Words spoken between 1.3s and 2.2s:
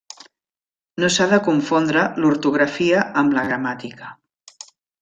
de confondre